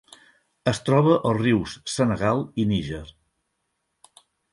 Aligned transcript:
Es 0.69 0.77
troba 0.85 1.17
als 1.31 1.41
rius 1.43 1.75
Senegal 1.97 2.41
i 2.63 2.65
Níger. 2.71 3.03